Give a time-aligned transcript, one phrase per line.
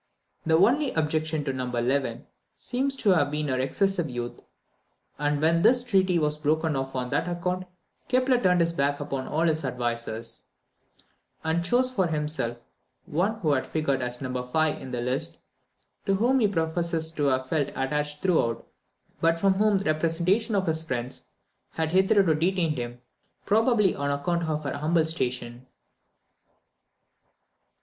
[0.47, 1.67] The only objection to No.
[1.71, 4.41] 11 seems to have been her excessive youth;
[5.19, 7.67] and when this treaty was broken off on that account,
[8.07, 10.45] Kepler turned his back upon all his advisers,
[11.43, 12.57] and chose for himself
[13.05, 14.41] one who had figured as No.
[14.43, 15.37] 5 in the list,
[16.07, 18.67] to whom he professes to have felt attached throughout,
[19.19, 21.25] but from whom the representations of his friends
[21.73, 22.99] had hitherto detained him,
[23.45, 25.67] probably on account of her humble station.